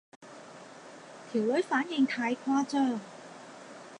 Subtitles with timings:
[1.31, 2.99] 條女反應太誇張